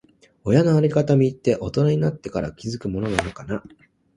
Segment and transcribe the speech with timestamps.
[0.45, 3.61] 親のありがたみって、大人になってから気づくものなのかな。